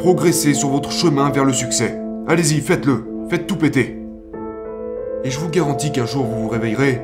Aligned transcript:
progresser 0.00 0.54
sur 0.54 0.70
votre 0.70 0.90
chemin 0.90 1.28
vers 1.28 1.44
le 1.44 1.52
succès. 1.52 2.00
Allez-y, 2.26 2.62
faites-le, 2.62 3.04
faites 3.28 3.46
tout 3.46 3.56
péter. 3.56 3.98
Et 5.24 5.30
je 5.30 5.38
vous 5.38 5.50
garantis 5.50 5.92
qu'un 5.92 6.06
jour 6.06 6.24
vous 6.24 6.44
vous 6.44 6.48
réveillerez 6.48 7.02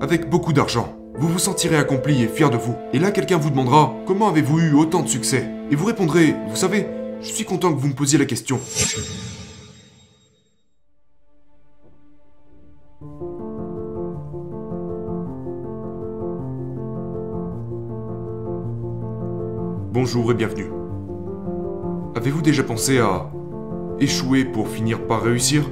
avec 0.00 0.30
beaucoup 0.30 0.54
d'argent. 0.54 0.96
Vous 1.18 1.28
vous 1.28 1.38
sentirez 1.38 1.76
accompli 1.76 2.22
et 2.22 2.28
fier 2.28 2.48
de 2.48 2.56
vous. 2.56 2.74
Et 2.94 2.98
là, 2.98 3.10
quelqu'un 3.10 3.36
vous 3.36 3.50
demandera 3.50 3.94
comment 4.06 4.30
avez-vous 4.30 4.58
eu 4.58 4.72
autant 4.72 5.02
de 5.02 5.08
succès? 5.08 5.50
Et 5.70 5.76
vous 5.76 5.84
répondrez, 5.84 6.34
vous 6.48 6.56
savez, 6.56 6.86
je 7.20 7.28
suis 7.28 7.44
content 7.44 7.74
que 7.74 7.78
vous 7.78 7.88
me 7.88 7.92
posiez 7.92 8.18
la 8.18 8.24
question. 8.24 8.58
Bonjour 19.92 20.30
et 20.30 20.34
bienvenue. 20.34 20.75
Avez-vous 22.16 22.40
déjà 22.40 22.62
pensé 22.62 22.98
à 22.98 23.30
échouer 24.00 24.46
pour 24.46 24.68
finir 24.68 25.06
par 25.06 25.20
réussir? 25.20 25.70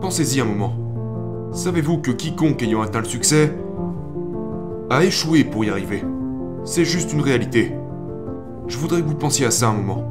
Pensez-y 0.00 0.40
un 0.40 0.44
moment. 0.44 1.50
Savez-vous 1.50 1.98
que 1.98 2.12
quiconque 2.12 2.62
ayant 2.62 2.80
atteint 2.80 3.00
le 3.00 3.06
succès 3.06 3.52
a 4.88 5.02
échoué 5.02 5.42
pour 5.42 5.64
y 5.64 5.70
arriver? 5.70 6.04
C'est 6.62 6.84
juste 6.84 7.12
une 7.12 7.22
réalité. 7.22 7.74
Je 8.68 8.78
voudrais 8.78 9.02
que 9.02 9.08
vous 9.08 9.16
pensiez 9.16 9.46
à 9.46 9.50
ça 9.50 9.70
un 9.70 9.72
moment. 9.72 10.04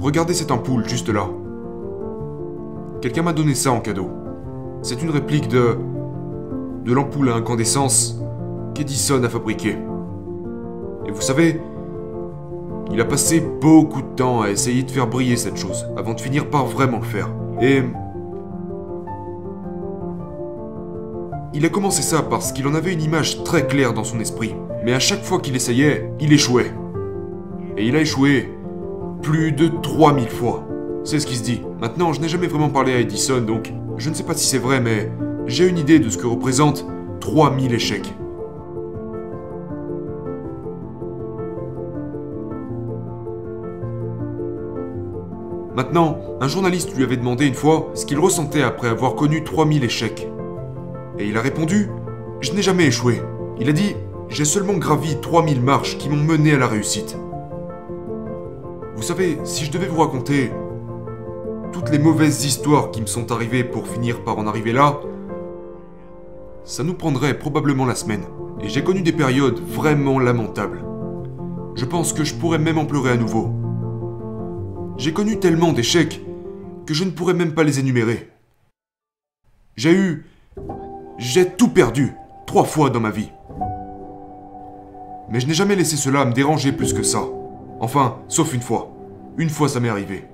Regardez 0.00 0.34
cette 0.34 0.50
ampoule 0.50 0.88
juste 0.88 1.10
là. 1.10 1.28
Quelqu'un 3.02 3.22
m'a 3.22 3.34
donné 3.34 3.54
ça 3.54 3.70
en 3.70 3.78
cadeau. 3.78 4.10
C'est 4.82 5.00
une 5.00 5.10
réplique 5.10 5.46
de... 5.46 5.78
de 6.84 6.92
l'ampoule 6.92 7.28
à 7.30 7.36
incandescence 7.36 8.20
qu'Edison 8.74 9.22
a 9.22 9.28
fabriquée. 9.28 9.78
Et 11.06 11.12
vous 11.12 11.20
savez, 11.20 11.60
il 12.92 13.00
a 13.00 13.04
passé 13.04 13.40
beaucoup 13.40 14.02
de 14.02 14.14
temps 14.14 14.42
à 14.42 14.50
essayer 14.50 14.82
de 14.82 14.90
faire 14.90 15.06
briller 15.06 15.36
cette 15.36 15.56
chose, 15.56 15.86
avant 15.96 16.14
de 16.14 16.20
finir 16.20 16.50
par 16.50 16.66
vraiment 16.66 16.98
le 16.98 17.04
faire. 17.04 17.28
Et... 17.60 17.82
Il 21.54 21.64
a 21.64 21.68
commencé 21.68 22.02
ça 22.02 22.22
parce 22.22 22.52
qu'il 22.52 22.66
en 22.66 22.74
avait 22.74 22.92
une 22.92 23.02
image 23.02 23.44
très 23.44 23.66
claire 23.66 23.94
dans 23.94 24.04
son 24.04 24.18
esprit. 24.20 24.54
Mais 24.84 24.92
à 24.92 24.98
chaque 24.98 25.22
fois 25.22 25.40
qu'il 25.40 25.54
essayait, 25.56 26.10
il 26.20 26.32
échouait. 26.32 26.72
Et 27.76 27.86
il 27.86 27.96
a 27.96 28.00
échoué 28.00 28.50
plus 29.22 29.52
de 29.52 29.68
3000 29.68 30.28
fois. 30.28 30.66
C'est 31.04 31.20
ce 31.20 31.26
qui 31.26 31.36
se 31.36 31.42
dit. 31.42 31.62
Maintenant, 31.80 32.12
je 32.12 32.20
n'ai 32.20 32.28
jamais 32.28 32.48
vraiment 32.48 32.70
parlé 32.70 32.92
à 32.92 32.98
Edison, 32.98 33.40
donc 33.40 33.72
je 33.96 34.10
ne 34.10 34.14
sais 34.14 34.24
pas 34.24 34.34
si 34.34 34.46
c'est 34.46 34.58
vrai, 34.58 34.80
mais 34.80 35.10
j'ai 35.46 35.68
une 35.68 35.78
idée 35.78 35.98
de 35.98 36.08
ce 36.10 36.18
que 36.18 36.26
représente 36.26 36.86
3000 37.20 37.72
échecs. 37.72 38.14
Maintenant, 45.74 46.18
un 46.40 46.46
journaliste 46.46 46.96
lui 46.96 47.02
avait 47.02 47.16
demandé 47.16 47.46
une 47.46 47.54
fois 47.54 47.90
ce 47.94 48.06
qu'il 48.06 48.20
ressentait 48.20 48.62
après 48.62 48.86
avoir 48.86 49.16
connu 49.16 49.42
3000 49.42 49.82
échecs. 49.82 50.28
Et 51.18 51.26
il 51.26 51.36
a 51.36 51.40
répondu 51.40 51.90
Je 52.40 52.52
n'ai 52.52 52.62
jamais 52.62 52.86
échoué. 52.86 53.20
Il 53.58 53.68
a 53.68 53.72
dit 53.72 53.96
J'ai 54.28 54.44
seulement 54.44 54.74
gravi 54.74 55.20
3000 55.20 55.60
marches 55.60 55.98
qui 55.98 56.08
m'ont 56.08 56.22
mené 56.22 56.54
à 56.54 56.58
la 56.58 56.68
réussite. 56.68 57.18
Vous 58.94 59.02
savez, 59.02 59.38
si 59.42 59.64
je 59.64 59.72
devais 59.72 59.88
vous 59.88 60.00
raconter 60.00 60.52
toutes 61.72 61.90
les 61.90 61.98
mauvaises 61.98 62.44
histoires 62.44 62.92
qui 62.92 63.00
me 63.00 63.06
sont 63.06 63.32
arrivées 63.32 63.64
pour 63.64 63.88
finir 63.88 64.22
par 64.22 64.38
en 64.38 64.46
arriver 64.46 64.72
là, 64.72 65.00
ça 66.62 66.84
nous 66.84 66.94
prendrait 66.94 67.36
probablement 67.36 67.84
la 67.84 67.96
semaine. 67.96 68.22
Et 68.60 68.68
j'ai 68.68 68.84
connu 68.84 69.02
des 69.02 69.12
périodes 69.12 69.58
vraiment 69.58 70.20
lamentables. 70.20 70.84
Je 71.74 71.84
pense 71.84 72.12
que 72.12 72.22
je 72.22 72.34
pourrais 72.36 72.58
même 72.58 72.78
en 72.78 72.84
pleurer 72.84 73.10
à 73.10 73.16
nouveau. 73.16 73.63
J'ai 74.96 75.12
connu 75.12 75.40
tellement 75.40 75.72
d'échecs 75.72 76.20
que 76.86 76.94
je 76.94 77.04
ne 77.04 77.10
pourrais 77.10 77.34
même 77.34 77.54
pas 77.54 77.64
les 77.64 77.80
énumérer. 77.80 78.30
J'ai 79.76 79.92
eu... 79.92 80.26
J'ai 81.18 81.50
tout 81.50 81.68
perdu, 81.68 82.12
trois 82.46 82.64
fois 82.64 82.90
dans 82.90 83.00
ma 83.00 83.10
vie. 83.10 83.30
Mais 85.30 85.40
je 85.40 85.46
n'ai 85.46 85.54
jamais 85.54 85.74
laissé 85.74 85.96
cela 85.96 86.24
me 86.24 86.32
déranger 86.32 86.70
plus 86.72 86.92
que 86.92 87.02
ça. 87.02 87.22
Enfin, 87.80 88.18
sauf 88.28 88.54
une 88.54 88.60
fois. 88.60 88.92
Une 89.36 89.50
fois 89.50 89.68
ça 89.68 89.80
m'est 89.80 89.88
arrivé. 89.88 90.26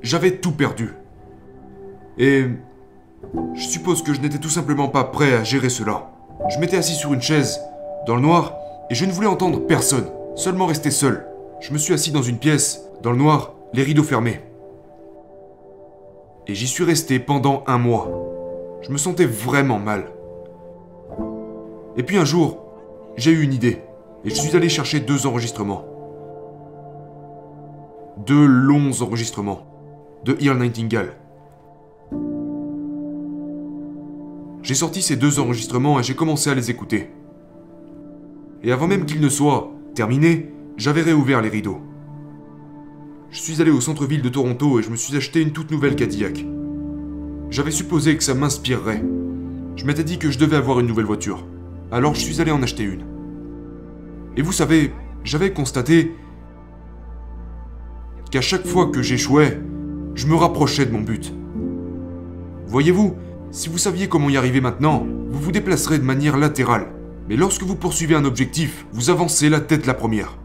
J'avais 0.00 0.36
tout 0.36 0.52
perdu. 0.52 0.94
Et... 2.18 2.46
Je 3.54 3.62
suppose 3.62 4.02
que 4.02 4.14
je 4.14 4.20
n'étais 4.20 4.38
tout 4.38 4.48
simplement 4.48 4.88
pas 4.88 5.04
prêt 5.04 5.34
à 5.34 5.44
gérer 5.44 5.68
cela. 5.68 6.10
Je 6.48 6.58
m'étais 6.58 6.78
assis 6.78 6.94
sur 6.94 7.12
une 7.12 7.20
chaise, 7.20 7.60
dans 8.06 8.14
le 8.14 8.22
noir, 8.22 8.56
et 8.88 8.94
je 8.94 9.04
ne 9.04 9.12
voulais 9.12 9.26
entendre 9.26 9.66
personne, 9.66 10.08
seulement 10.36 10.66
rester 10.66 10.90
seul. 10.90 11.26
Je 11.60 11.72
me 11.72 11.78
suis 11.78 11.92
assis 11.92 12.12
dans 12.12 12.22
une 12.22 12.38
pièce, 12.38 12.80
dans 13.02 13.12
le 13.12 13.18
noir, 13.18 13.54
les 13.72 13.82
rideaux 13.82 14.02
fermés. 14.02 14.40
Et 16.46 16.54
j'y 16.54 16.66
suis 16.66 16.84
resté 16.84 17.18
pendant 17.18 17.62
un 17.66 17.78
mois. 17.78 18.10
Je 18.82 18.90
me 18.90 18.98
sentais 18.98 19.26
vraiment 19.26 19.78
mal. 19.78 20.10
Et 21.96 22.02
puis 22.02 22.16
un 22.16 22.24
jour, 22.24 22.64
j'ai 23.16 23.30
eu 23.30 23.42
une 23.42 23.52
idée, 23.52 23.82
et 24.24 24.30
je 24.30 24.34
suis 24.34 24.56
allé 24.56 24.68
chercher 24.68 25.00
deux 25.00 25.26
enregistrements. 25.26 25.84
Deux 28.26 28.46
longs 28.46 29.02
enregistrements 29.02 29.60
de 30.24 30.36
Earl 30.40 30.58
Nightingale. 30.58 31.14
J'ai 34.62 34.74
sorti 34.74 35.00
ces 35.00 35.16
deux 35.16 35.40
enregistrements 35.40 35.98
et 35.98 36.02
j'ai 36.02 36.14
commencé 36.14 36.50
à 36.50 36.54
les 36.54 36.70
écouter. 36.70 37.10
Et 38.62 38.72
avant 38.72 38.86
même 38.86 39.06
qu'ils 39.06 39.20
ne 39.20 39.28
soient 39.28 39.70
terminés, 39.94 40.52
j'avais 40.76 41.00
réouvert 41.00 41.40
les 41.40 41.48
rideaux. 41.48 41.78
Je 43.32 43.38
suis 43.38 43.62
allé 43.62 43.70
au 43.70 43.80
centre-ville 43.80 44.22
de 44.22 44.28
Toronto 44.28 44.80
et 44.80 44.82
je 44.82 44.90
me 44.90 44.96
suis 44.96 45.16
acheté 45.16 45.40
une 45.40 45.52
toute 45.52 45.70
nouvelle 45.70 45.94
Cadillac. 45.94 46.44
J'avais 47.50 47.70
supposé 47.70 48.16
que 48.16 48.24
ça 48.24 48.34
m'inspirerait. 48.34 49.04
Je 49.76 49.84
m'étais 49.84 50.02
dit 50.02 50.18
que 50.18 50.32
je 50.32 50.38
devais 50.38 50.56
avoir 50.56 50.80
une 50.80 50.88
nouvelle 50.88 51.04
voiture. 51.04 51.46
Alors 51.92 52.16
je 52.16 52.20
suis 52.20 52.40
allé 52.40 52.50
en 52.50 52.60
acheter 52.60 52.82
une. 52.82 53.04
Et 54.36 54.42
vous 54.42 54.50
savez, 54.50 54.92
j'avais 55.22 55.52
constaté 55.52 56.16
qu'à 58.32 58.40
chaque 58.40 58.66
fois 58.66 58.88
que 58.88 59.00
j'échouais, 59.00 59.60
je 60.16 60.26
me 60.26 60.34
rapprochais 60.34 60.86
de 60.86 60.92
mon 60.92 61.00
but. 61.00 61.32
Voyez-vous, 62.66 63.14
si 63.52 63.68
vous 63.68 63.78
saviez 63.78 64.08
comment 64.08 64.28
y 64.28 64.36
arriver 64.36 64.60
maintenant, 64.60 65.06
vous 65.28 65.38
vous 65.38 65.52
déplacerez 65.52 66.00
de 66.00 66.04
manière 66.04 66.36
latérale. 66.36 66.88
Mais 67.28 67.36
lorsque 67.36 67.62
vous 67.62 67.76
poursuivez 67.76 68.16
un 68.16 68.24
objectif, 68.24 68.86
vous 68.92 69.08
avancez 69.08 69.48
la 69.48 69.60
tête 69.60 69.86
la 69.86 69.94
première. 69.94 70.39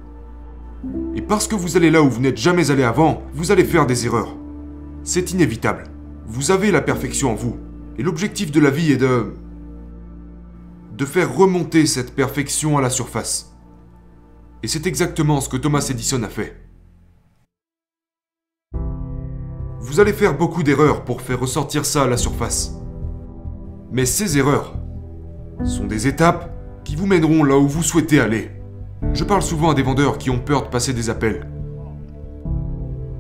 Et 1.16 1.22
parce 1.22 1.48
que 1.48 1.56
vous 1.56 1.78
allez 1.78 1.92
là 1.92 2.02
où 2.02 2.09
vous 2.09 2.20
n'êtes 2.20 2.38
jamais 2.38 2.72
allé 2.72 2.84
avant, 2.84 3.24
vous 3.34 3.52
allez 3.52 3.64
faire 3.64 3.86
des 3.86 4.06
erreurs. 4.06 4.36
C'est 5.03 5.31
inévitable. 5.31 5.86
Vous 6.26 6.52
avez 6.52 6.72
la 6.72 6.81
perfection 6.81 7.31
en 7.31 7.36
vous. 7.36 7.58
Et 7.98 8.03
l'objectif 8.03 8.52
de 8.52 8.59
la 8.59 8.70
vie 8.70 8.92
est 8.92 8.98
de... 8.98 9.34
de 10.92 11.06
faire 11.06 11.34
remonter 11.34 11.86
cette 11.86 12.14
perfection 12.14 12.78
à 12.78 12.81
la 12.81 12.90
surface. 12.90 13.56
Et 14.62 14.68
c'est 14.68 14.88
exactement 14.88 15.40
ce 15.40 15.48
que 15.48 15.58
Thomas 15.58 15.88
Edison 15.90 16.22
a 16.24 16.30
fait. 16.30 16.58
Vous 19.80 20.00
allez 20.02 20.14
faire 20.14 20.38
beaucoup 20.38 20.64
d'erreurs 20.64 21.06
pour 21.06 21.22
faire 21.22 21.40
ressortir 21.40 21.86
ça 21.86 22.03
à 22.03 22.08
la 22.08 22.18
surface. 22.18 22.74
Mais 23.92 24.06
ces 24.06 24.38
erreurs 24.38 24.76
sont 25.64 25.86
des 25.86 26.08
étapes 26.08 26.52
qui 26.84 26.97
vous 26.97 27.06
mèneront 27.06 27.44
là 27.44 27.58
où 27.58 27.68
vous 27.68 27.84
souhaitez 27.84 28.20
aller. 28.20 28.55
Je 29.14 29.24
parle 29.24 29.42
souvent 29.42 29.72
à 29.72 29.74
des 29.74 29.84
vendeurs 29.84 30.18
qui 30.18 30.30
ont 30.30 30.40
peur 30.40 30.64
de 30.64 30.68
passer 30.68 30.94
des 30.94 31.10
appels. 31.10 31.48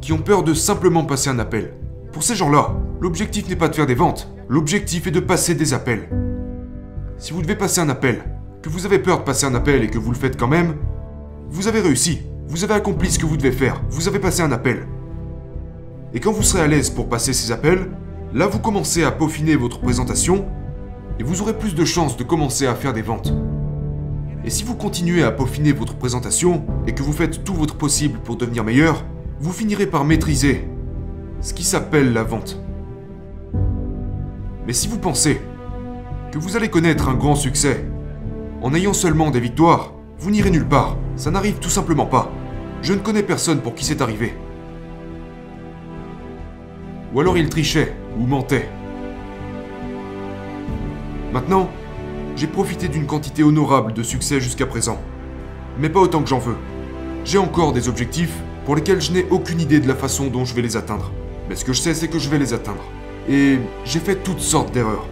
Qui 0.01 0.13
ont 0.13 0.19
peur 0.19 0.43
de 0.43 0.53
simplement 0.53 1.05
passer 1.05 1.29
un 1.29 1.39
appel. 1.39 1.73
Pour 2.11 2.23
ces 2.23 2.35
gens-là, 2.35 2.75
l'objectif 3.01 3.49
n'est 3.49 3.55
pas 3.55 3.67
de 3.67 3.75
faire 3.75 3.85
des 3.85 3.95
ventes, 3.95 4.29
l'objectif 4.47 5.07
est 5.07 5.11
de 5.11 5.19
passer 5.19 5.55
des 5.55 5.73
appels. 5.73 6.09
Si 7.17 7.33
vous 7.33 7.41
devez 7.41 7.55
passer 7.55 7.81
un 7.81 7.89
appel, 7.89 8.23
que 8.61 8.69
vous 8.69 8.85
avez 8.85 8.99
peur 8.99 9.19
de 9.19 9.23
passer 9.23 9.45
un 9.45 9.55
appel 9.55 9.83
et 9.83 9.87
que 9.87 9.97
vous 9.97 10.11
le 10.11 10.17
faites 10.17 10.37
quand 10.37 10.47
même, 10.47 10.75
vous 11.49 11.67
avez 11.67 11.79
réussi, 11.79 12.21
vous 12.47 12.63
avez 12.63 12.73
accompli 12.73 13.09
ce 13.09 13.19
que 13.19 13.25
vous 13.25 13.37
devez 13.37 13.51
faire, 13.51 13.81
vous 13.89 14.07
avez 14.07 14.19
passé 14.19 14.41
un 14.41 14.51
appel. 14.51 14.87
Et 16.13 16.19
quand 16.19 16.31
vous 16.31 16.43
serez 16.43 16.63
à 16.63 16.67
l'aise 16.67 16.89
pour 16.89 17.09
passer 17.09 17.33
ces 17.33 17.51
appels, 17.51 17.89
là 18.33 18.47
vous 18.47 18.59
commencez 18.59 19.03
à 19.03 19.11
peaufiner 19.11 19.55
votre 19.55 19.79
présentation 19.79 20.45
et 21.19 21.23
vous 21.23 21.41
aurez 21.41 21.57
plus 21.57 21.75
de 21.75 21.85
chances 21.85 22.17
de 22.17 22.23
commencer 22.23 22.67
à 22.67 22.75
faire 22.75 22.93
des 22.93 23.01
ventes. 23.01 23.33
Et 24.45 24.51
si 24.51 24.63
vous 24.63 24.75
continuez 24.75 25.23
à 25.23 25.31
peaufiner 25.31 25.71
votre 25.71 25.95
présentation 25.95 26.63
et 26.85 26.93
que 26.93 27.01
vous 27.01 27.13
faites 27.13 27.43
tout 27.43 27.55
votre 27.55 27.75
possible 27.75 28.19
pour 28.19 28.35
devenir 28.35 28.63
meilleur, 28.63 29.03
vous 29.39 29.51
finirez 29.51 29.87
par 29.87 30.05
maîtriser 30.05 30.67
ce 31.41 31.55
qui 31.55 31.63
s'appelle 31.63 32.13
la 32.13 32.21
vente. 32.21 32.61
Mais 34.67 34.73
si 34.73 34.87
vous 34.87 34.99
pensez 34.99 35.41
que 36.31 36.37
vous 36.37 36.55
allez 36.55 36.69
connaître 36.69 37.09
un 37.09 37.15
grand 37.15 37.33
succès 37.33 37.87
en 38.61 38.75
ayant 38.75 38.93
seulement 38.93 39.31
des 39.31 39.39
victoires, 39.39 39.93
vous 40.19 40.29
n'irez 40.29 40.51
nulle 40.51 40.67
part. 40.67 40.95
Ça 41.15 41.31
n'arrive 41.31 41.57
tout 41.57 41.71
simplement 41.71 42.05
pas. 42.05 42.31
Je 42.83 42.93
ne 42.93 42.99
connais 42.99 43.23
personne 43.23 43.61
pour 43.61 43.73
qui 43.73 43.83
c'est 43.83 44.01
arrivé. 44.03 44.35
Ou 47.15 47.19
alors 47.19 47.35
il 47.35 47.49
trichait 47.49 47.95
ou 48.19 48.27
mentait. 48.27 48.69
Maintenant, 51.33 51.71
j'ai 52.35 52.47
profité 52.47 52.89
d'une 52.89 53.05
quantité 53.05 53.43
honorable 53.43 53.93
de 53.93 54.03
succès 54.03 54.41
jusqu'à 54.41 54.65
présent. 54.65 54.99
Mais 55.79 55.89
pas 55.89 56.01
autant 56.01 56.21
que 56.21 56.27
j'en 56.27 56.39
veux. 56.39 56.57
J'ai 57.23 57.37
encore 57.37 57.71
des 57.71 57.87
objectifs 57.87 58.33
pour 58.65 58.75
lesquels 58.75 59.01
je 59.01 59.11
n'ai 59.11 59.25
aucune 59.29 59.61
idée 59.61 59.79
de 59.79 59.87
la 59.87 59.95
façon 59.95 60.27
dont 60.27 60.43
je 60.43 60.53
vais 60.53 60.61
les 60.61 60.75
atteindre. 60.75 61.11
Mais 61.47 61.55
ce 61.55 61.63
que 61.63 61.73
je 61.73 61.79
sais, 61.79 61.93
c'est 61.93 62.07
que 62.07 62.19
je 62.19 62.29
vais 62.29 62.37
les 62.37 62.53
atteindre. 62.53 62.83
Et 63.29 63.57
j'ai 63.85 63.99
fait 63.99 64.17
toutes 64.17 64.41
sortes 64.41 64.73
d'erreurs. 64.73 65.05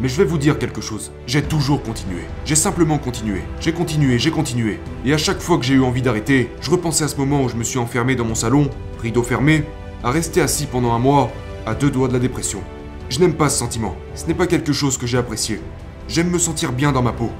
Mais 0.00 0.08
je 0.08 0.16
vais 0.18 0.24
vous 0.24 0.36
dire 0.36 0.58
quelque 0.58 0.82
chose. 0.82 1.12
J'ai 1.26 1.42
toujours 1.42 1.82
continué. 1.82 2.20
J'ai 2.44 2.56
simplement 2.56 2.98
continué. 2.98 3.40
J'ai 3.60 3.72
continué, 3.72 4.18
j'ai 4.18 4.30
continué. 4.30 4.78
Et 5.06 5.14
à 5.14 5.18
chaque 5.18 5.40
fois 5.40 5.56
que 5.56 5.64
j'ai 5.64 5.74
eu 5.74 5.82
envie 5.82 6.02
d'arrêter, 6.02 6.50
je 6.60 6.70
repensais 6.70 7.04
à 7.04 7.08
ce 7.08 7.16
moment 7.16 7.42
où 7.42 7.48
je 7.48 7.56
me 7.56 7.64
suis 7.64 7.78
enfermé 7.78 8.16
dans 8.16 8.26
mon 8.26 8.34
salon, 8.34 8.68
rideau 9.00 9.22
fermé, 9.22 9.64
à 10.04 10.10
rester 10.10 10.42
assis 10.42 10.66
pendant 10.66 10.92
un 10.92 10.98
mois, 10.98 11.32
à 11.64 11.74
deux 11.74 11.90
doigts 11.90 12.08
de 12.08 12.12
la 12.12 12.18
dépression. 12.18 12.60
Je 13.08 13.20
n'aime 13.20 13.34
pas 13.34 13.48
ce 13.48 13.58
sentiment. 13.58 13.96
Ce 14.14 14.26
n'est 14.26 14.34
pas 14.34 14.46
quelque 14.46 14.72
chose 14.72 14.98
que 14.98 15.06
j'ai 15.06 15.18
apprécié. 15.18 15.60
J'aime 16.08 16.30
me 16.30 16.38
sentir 16.38 16.72
bien 16.72 16.92
dans 16.92 17.02
ma 17.02 17.12
peau. 17.12 17.30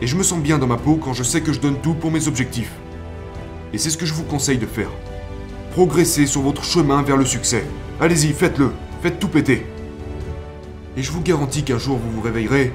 Et 0.00 0.06
je 0.06 0.16
me 0.16 0.22
sens 0.22 0.40
bien 0.40 0.58
dans 0.58 0.66
ma 0.66 0.76
peau 0.76 0.96
quand 1.02 1.14
je 1.14 1.24
sais 1.24 1.40
que 1.40 1.52
je 1.52 1.60
donne 1.60 1.80
tout 1.80 1.94
pour 1.94 2.12
mes 2.12 2.28
objectifs. 2.28 2.72
Et 3.72 3.78
c'est 3.78 3.90
ce 3.90 3.96
que 3.96 4.06
je 4.06 4.14
vous 4.14 4.22
conseille 4.22 4.58
de 4.58 4.66
faire. 4.66 4.90
Progressez 5.72 6.26
sur 6.26 6.42
votre 6.42 6.62
chemin 6.62 7.02
vers 7.02 7.16
le 7.16 7.24
succès. 7.24 7.64
Allez-y, 8.00 8.32
faites-le. 8.32 8.70
Faites 9.02 9.18
tout 9.18 9.28
péter. 9.28 9.66
Et 10.96 11.02
je 11.02 11.10
vous 11.10 11.22
garantis 11.22 11.64
qu'un 11.64 11.78
jour 11.78 11.98
vous 11.98 12.10
vous 12.10 12.20
réveillerez 12.20 12.72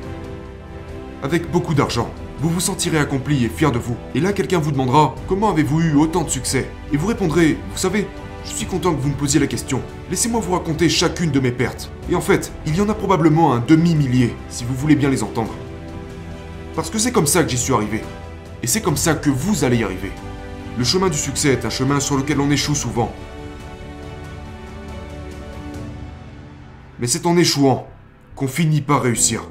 avec 1.23 1.49
beaucoup 1.49 1.73
d'argent. 1.73 2.11
Vous 2.39 2.49
vous 2.49 2.59
sentirez 2.59 2.97
accompli 2.97 3.45
et 3.45 3.49
fier 3.49 3.71
de 3.71 3.79
vous. 3.79 3.95
Et 4.15 4.19
là, 4.19 4.33
quelqu'un 4.33 4.59
vous 4.59 4.71
demandera 4.71 5.15
Comment 5.27 5.51
avez-vous 5.51 5.81
eu 5.81 5.95
autant 5.95 6.23
de 6.23 6.29
succès? 6.29 6.67
Et 6.91 6.97
vous 6.97 7.07
répondrez 7.07 7.57
Vous 7.71 7.77
savez, 7.77 8.07
je 8.45 8.51
suis 8.51 8.65
content 8.65 8.93
que 8.93 9.01
vous 9.01 9.09
me 9.09 9.15
posiez 9.15 9.39
la 9.39 9.47
question. 9.47 9.81
Laissez-moi 10.09 10.41
vous 10.41 10.53
raconter 10.53 10.89
chacune 10.89 11.31
de 11.31 11.39
mes 11.39 11.51
pertes. 11.51 11.91
Et 12.09 12.15
en 12.15 12.21
fait, 12.21 12.51
il 12.65 12.75
y 12.75 12.81
en 12.81 12.89
a 12.89 12.93
probablement 12.93 13.53
un 13.53 13.59
demi-millier, 13.59 14.35
si 14.49 14.63
vous 14.63 14.73
voulez 14.73 14.95
bien 14.95 15.09
les 15.09 15.23
entendre. 15.23 15.53
Parce 16.75 16.89
que 16.89 16.97
c'est 16.97 17.11
comme 17.11 17.27
ça 17.27 17.43
que 17.43 17.49
j'y 17.49 17.57
suis 17.57 17.73
arrivé. 17.73 18.01
Et 18.63 18.67
c'est 18.67 18.81
comme 18.81 18.97
ça 18.97 19.13
que 19.13 19.29
vous 19.29 19.63
allez 19.63 19.77
y 19.77 19.83
arriver. 19.83 20.11
Le 20.77 20.83
chemin 20.83 21.09
du 21.09 21.17
succès 21.17 21.49
est 21.49 21.65
un 21.65 21.69
chemin 21.69 21.99
sur 21.99 22.17
lequel 22.17 22.39
on 22.39 22.49
échoue 22.49 22.75
souvent. 22.75 23.13
Mais 26.99 27.07
c'est 27.07 27.25
en 27.25 27.37
échouant 27.37 27.87
qu'on 28.35 28.47
finit 28.47 28.81
par 28.81 29.01
réussir. 29.01 29.43